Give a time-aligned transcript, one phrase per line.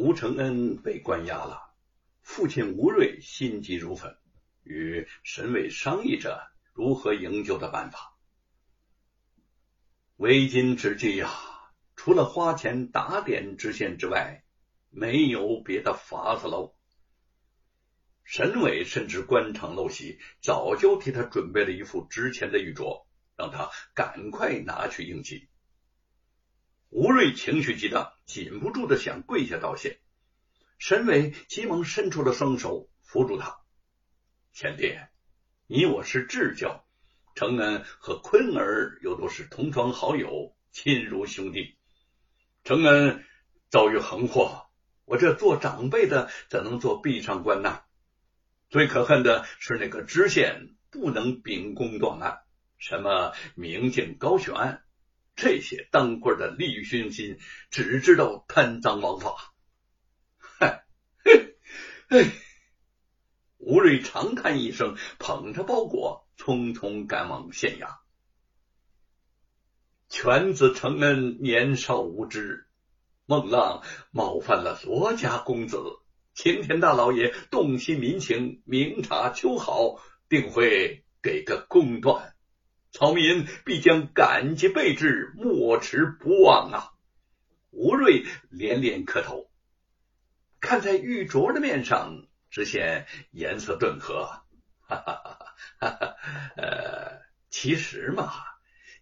[0.00, 1.74] 吴承恩被关押了，
[2.22, 4.16] 父亲吴瑞心急如焚，
[4.62, 6.40] 与沈伟商议着
[6.72, 8.16] 如何营救的办法。
[10.16, 11.30] 为今之计呀，
[11.96, 14.42] 除了花钱打点知县之外，
[14.88, 16.74] 没有别的法子喽。
[18.24, 23.04] 沈伟深知官场陋习，早就替他准备了一副值钱的玉镯，
[23.36, 25.49] 让他赶快拿去应急。
[26.92, 30.00] 吴瑞情绪激荡，禁不住的想跪下道谢。
[30.76, 33.60] 沈伟急忙伸出了双手扶住他
[34.50, 34.98] ：“贤弟，
[35.68, 36.84] 你我是至交，
[37.36, 41.76] 承恩和坤儿又都是同窗好友，亲如兄弟。
[42.64, 43.24] 承恩
[43.68, 44.66] 遭遇横祸，
[45.04, 47.82] 我这做长辈的怎能做壁上观呢？
[48.68, 52.40] 最可恨的是那个知县不能秉公断案，
[52.78, 54.82] 什么明镜高悬案。”
[55.40, 57.38] 这些当官的利欲熏心，
[57.70, 59.54] 只知道贪赃枉法。
[60.36, 60.84] 嗨，
[61.24, 61.56] 嘿，
[62.08, 62.30] 哎！
[63.56, 68.00] 吴瑞长叹一声，捧着包裹，匆匆赶往县衙。
[70.10, 72.66] 犬子承恩年少无知，
[73.24, 75.78] 孟浪冒犯了罗家公子，
[76.34, 82.34] 青天大老爷洞悉民情，明察秋毫，定会给个公断。
[82.92, 86.90] 曹民必将感激备至，莫迟不忘啊！
[87.70, 89.48] 吴瑞连连磕头，
[90.60, 94.42] 看在玉镯的面上，知县颜色顿和，
[94.80, 95.38] 哈哈哈
[95.78, 96.16] 哈哈！
[96.56, 98.32] 呃，其实嘛，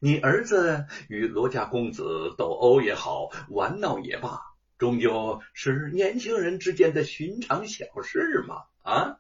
[0.01, 4.43] 你儿子与罗家公子斗殴也好，玩闹也罢，
[4.77, 8.65] 终究是年轻人之间的寻常小事嘛。
[8.83, 9.17] 啊，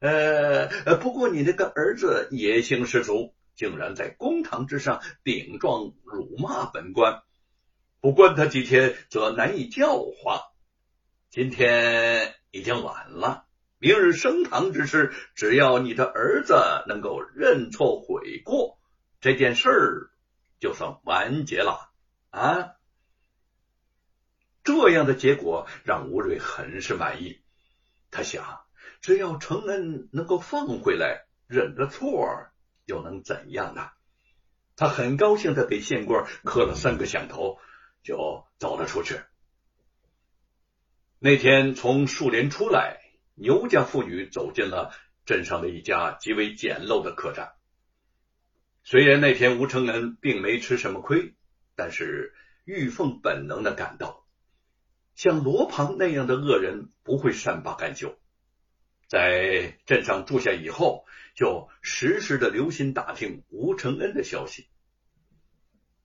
[0.00, 3.34] 呃，不过你那个儿子野性十足。
[3.54, 7.22] 竟然在公堂之上顶撞辱骂本官，
[8.00, 10.42] 不关他几天，则难以教化。
[11.30, 13.46] 今天已经晚了，
[13.78, 16.54] 明日升堂之事，只要你的儿子
[16.88, 18.78] 能够认错悔过，
[19.20, 20.10] 这件事儿
[20.58, 21.92] 就算完结了
[22.30, 22.72] 啊！
[24.62, 27.40] 这样的结果让吴瑞很是满意。
[28.10, 28.60] 他想，
[29.00, 32.49] 只要承恩能够放回来，认个错。
[32.90, 33.88] 又能怎样呢？
[34.74, 37.58] 他很高兴的给县官磕了三个响头，
[38.02, 39.20] 就走了出去。
[41.20, 42.98] 那天从树林出来，
[43.34, 44.92] 牛家妇女走进了
[45.24, 47.52] 镇上的一家极为简陋的客栈。
[48.82, 51.34] 虽然那天吴承恩并没吃什么亏，
[51.76, 52.34] 但是
[52.64, 54.26] 玉凤本能的感到，
[55.14, 58.19] 像罗庞那样的恶人不会善罢甘休。
[59.10, 61.04] 在镇上住下以后，
[61.34, 64.68] 就时时的留心打听吴承恩的消息。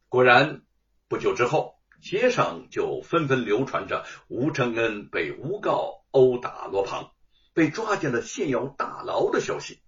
[0.09, 0.63] 果然，
[1.07, 7.11] 不久之后，街上就纷纷流传着吴承恩被诬告殴打罗庞，
[7.53, 9.83] 被抓进了县衙大牢的消息。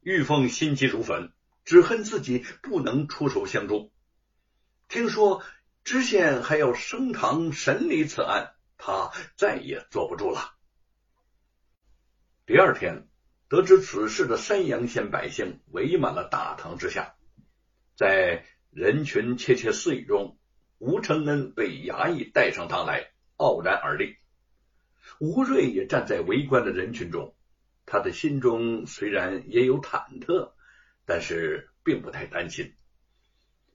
[0.00, 1.34] 玉凤心急如焚，
[1.66, 3.92] 只恨自己不能出手相助。
[4.88, 5.42] 听说
[5.84, 10.55] 知县还要升堂审理此案，他再也坐不住了。
[12.46, 13.08] 第二天，
[13.48, 17.16] 得知此事的山阳县百姓围满了大堂之下，
[17.96, 20.38] 在人群窃窃私语中，
[20.78, 24.14] 吴承恩被衙役带上堂来，傲然而立。
[25.18, 27.34] 吴瑞也站在围观的人群中，
[27.84, 30.52] 他的心中虽然也有忐忑，
[31.04, 32.76] 但是并不太担心。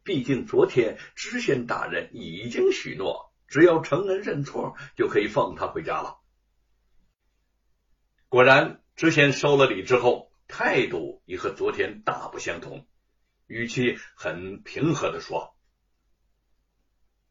[0.05, 6.20] 毕竟昨天知县大人已经许诺，只要承恩认错，就可以放他回家了。
[8.31, 12.87] 果然，知县收了礼之后，态度也和昨天大不相同，
[13.45, 15.53] 语气很平和的说：“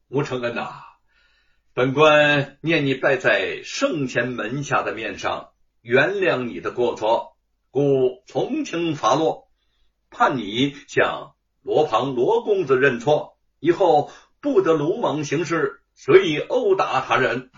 [0.09, 0.69] 吴承恩呐，
[1.73, 7.35] 本官念你拜在圣贤门下的面上，原谅你的过错，
[7.71, 9.49] 故从轻发落，
[10.11, 11.33] 判你向
[11.63, 17.49] 罗庞罗公子认错，以后不得鲁莽行事，随意殴打他人。”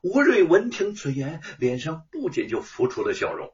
[0.00, 3.52] 吴瑞闻听此言，脸上不仅就浮出了笑容，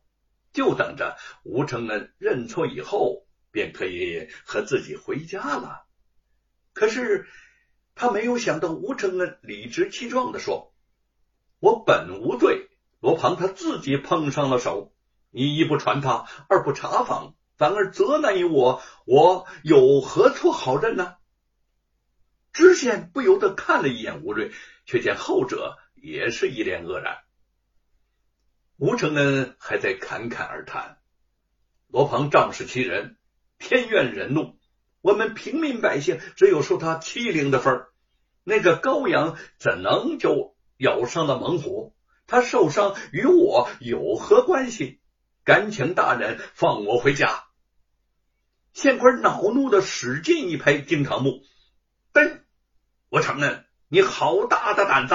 [0.52, 5.86] 就等着吴承恩认错以后，便可以和自己回家了。
[6.74, 7.26] 可是
[7.94, 10.74] 他没有想到，吴承恩理直气壮的说
[11.60, 12.68] ：“我本无罪，
[13.00, 14.92] 罗庞他自己碰上了手，
[15.30, 21.14] 你一不传他，二不查访，反而责难于我，我有何错好认呢？”
[22.52, 24.52] 知县不由得看了一眼吴瑞，
[24.84, 25.78] 却见后者。
[26.04, 27.16] 也是一脸愕然。
[28.76, 30.98] 吴承恩还在侃侃而谈
[31.88, 33.16] ：“罗庞仗势欺人，
[33.58, 34.58] 天怨人怒，
[35.00, 37.88] 我们平民百姓只有受他欺凌的份儿。
[38.42, 41.96] 那个高阳怎能就咬伤了猛虎，
[42.26, 45.00] 他受伤与我有何关系？
[45.42, 47.44] 敢请大人放我回家。
[48.74, 51.42] 县官恼怒的使劲一拍惊堂木，
[52.12, 52.44] 笨！
[53.08, 55.14] 我承认你好大的胆子，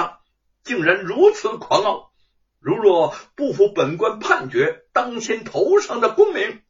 [0.62, 2.12] 竟然如此狂傲！
[2.58, 6.62] 如若不服本官判决，当先头上的功名。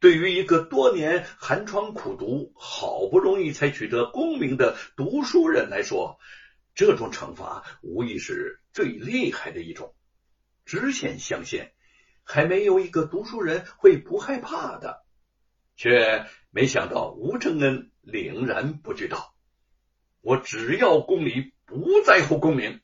[0.00, 6.18] 对于一个多年寒窗苦读、好不容易才取得功名的读书人来说，
[6.74, 9.94] 这种惩罚无疑是最厉害的一种。
[10.64, 11.72] 知县相县。
[12.26, 15.04] 还没有一个读书人会不害怕的，
[15.76, 19.34] 却没想到吴承恩凛然不知道。
[20.22, 22.80] 我只要公理，不在乎功名。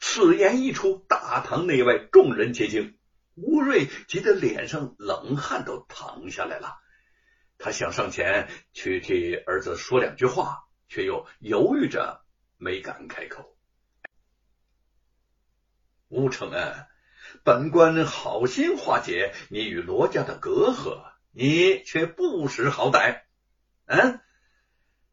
[0.00, 2.98] 此言一出，大堂内外众人皆惊。
[3.34, 6.76] 吴瑞急得脸上冷汗都淌下来了。
[7.58, 12.24] 他想上前去替儿子说两句话，却又犹豫着
[12.56, 13.56] 没敢开口。
[16.08, 16.86] 吴承恩。
[17.44, 23.22] 本官好心化解你与罗家的隔阂，你却不识好歹。
[23.84, 24.20] 嗯，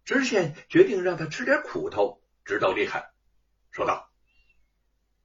[0.05, 3.09] 知县决定让他吃点苦头，知道厉害，
[3.71, 4.07] 说道：“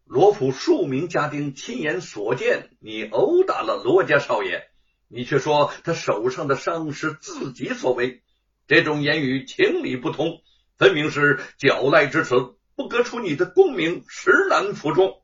[0.07, 4.71] 罗府数名家丁亲眼所见，你殴打了罗家少爷，
[5.07, 8.23] 你却说他手上的伤是自己所为，
[8.67, 10.43] 这种言语情理不通，
[10.79, 15.23] 分明是狡赖之词，不革除你的功名，实难服众。”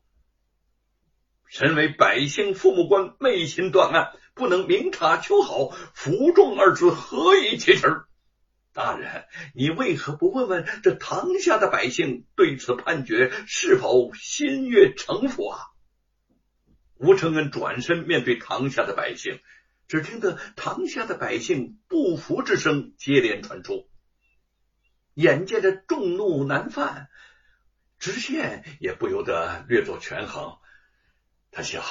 [1.48, 8.02] 身为百姓父母官，昧心断案，不能明察秋毫，服众二字何以启齿？
[8.76, 9.24] 大人，
[9.54, 15.58] 你为何不问问这堂下的百姓对此判决是否心悦诚服啊？
[16.98, 19.40] 吴承恩转身面对堂下的百姓，
[19.88, 23.88] 只听得堂下的百姓不服之声接连传出。
[25.14, 27.08] 眼见着众怒难犯，
[27.98, 30.58] 知县也不由得略作权衡。
[31.50, 31.82] 他想，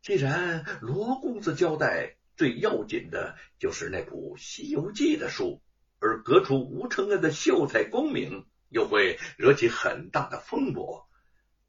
[0.00, 5.60] 既然罗公子交代最要紧的就是那部《西游记》的书，
[5.98, 11.08] 而革除吴承恩的秀才功名又会惹起很大的风波，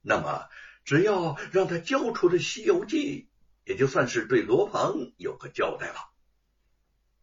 [0.01, 0.47] 那么
[0.83, 3.29] 只要让他交出了《西游记》，
[3.69, 5.95] 也就算是对罗鹏有个交代了。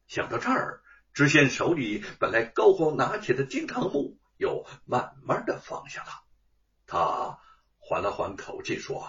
[0.06, 6.10] 想到这儿，知县手里本来高高拿起的金堂木又慢慢的放下了，
[6.86, 7.38] 他
[7.78, 9.06] 缓了缓口气说。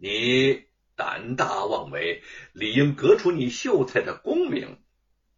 [0.00, 2.22] 你胆大妄为，
[2.52, 4.82] 理应革除你秀才的功名。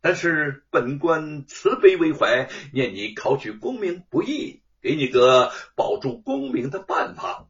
[0.00, 7.48] 但是本官慈悲为怀，念你考取功名不易，给你个保住功名的办法。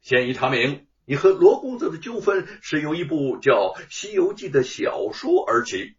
[0.00, 5.94] 现已查明，你和罗公子的纠纷是由一部叫《西游记》的小说而起。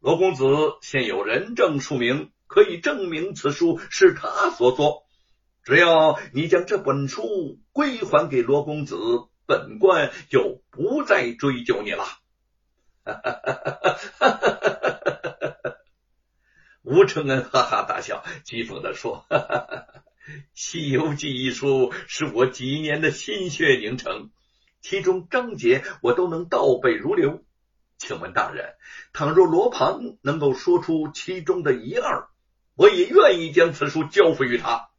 [0.00, 0.44] 罗公子
[0.80, 5.04] 现有人证数名，可以证明此书是他所作。
[5.62, 8.96] 只要你将这本书归还给罗公子。
[9.46, 12.06] 本官就不再追究你了。
[16.82, 19.86] 吴承恩哈哈大笑，讥讽的说：“《哈哈哈
[20.54, 24.30] 西游记》一书是我几年的心血凝成，
[24.80, 27.44] 其中章节我都能倒背如流。
[27.98, 28.74] 请问大人，
[29.12, 32.28] 倘若罗庞能够说出其中的一二，
[32.74, 34.90] 我也愿意将此书交付于他。”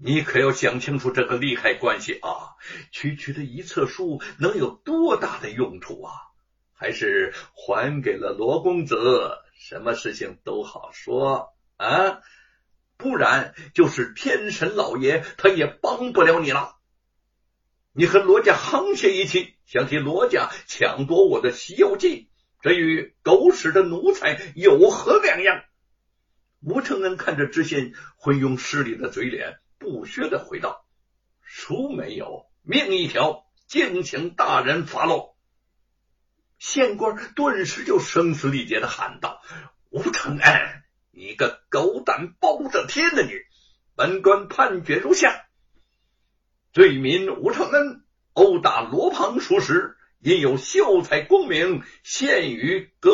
[0.00, 2.54] 你可要想清楚这个利害关系啊！
[2.92, 6.12] 区区的一册书能有多大的用处啊？
[6.78, 8.96] 还是还给了罗公子，
[9.58, 12.20] 什么事情都好说啊！
[12.96, 16.76] 不然就是天神老爷，他也帮不了你了。
[17.92, 22.22] 你和罗家沆瀣一气，想替罗家抢夺我的《西游记》，
[22.62, 25.64] 这与狗屎的奴才有何两样？
[26.60, 29.58] 吴承恩看着知县昏庸失礼的嘴脸。
[29.78, 30.84] 不屑的回道
[31.40, 35.36] ：“书没有，命一条，敬请大人发落。”
[36.58, 39.40] 县官顿时就声嘶力竭的喊道
[39.90, 43.30] ：“吴承恩，你个狗胆包着天的你！
[43.94, 45.46] 本官判决如下：
[46.72, 53.12] 罪民吴承恩殴打罗胖属实，因有秀才功名，陷于革。”